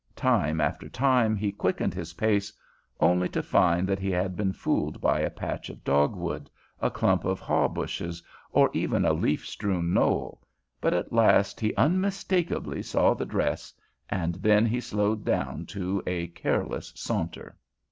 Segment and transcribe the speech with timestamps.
[0.15, 2.51] Time after time he quickened his pace,
[2.99, 7.23] only to find that he had been fooled by a patch of dogwood, a clump
[7.23, 10.41] of haw bushes or even a leaf strewn knoll,
[10.81, 13.75] but at last he unmistakably saw the dress,
[14.09, 17.55] and then he slowed down to a careless saunter.